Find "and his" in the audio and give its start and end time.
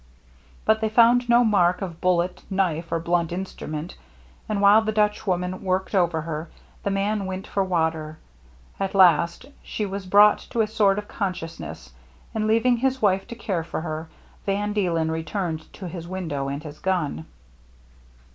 16.47-16.79